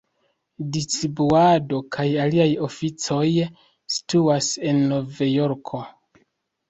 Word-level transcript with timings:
Distribuado 0.75 1.81
kaj 1.97 2.07
aliaj 2.25 2.47
oficoj 2.69 3.21
situas 3.97 4.49
en 4.71 4.85
Novjorko. 4.95 5.83